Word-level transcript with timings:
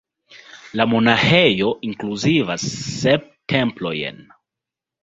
La 0.79 0.87
monaĥejo 0.93 1.69
inkluzivas 1.91 2.67
sep 2.81 3.31
templojn. 3.57 4.25